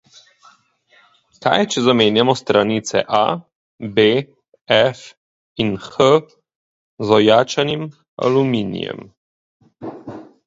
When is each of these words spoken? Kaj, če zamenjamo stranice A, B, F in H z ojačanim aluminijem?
Kaj, 1.45 1.57
če 1.73 1.81
zamenjamo 1.87 2.33
stranice 2.39 3.03
A, 3.17 3.19
B, 3.99 4.05
F 4.79 5.03
in 5.65 5.69
H 5.89 6.07
z 7.09 7.15
ojačanim 7.19 7.85
aluminijem? 8.29 9.05